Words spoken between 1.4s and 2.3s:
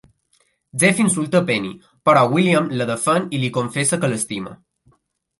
Penny, però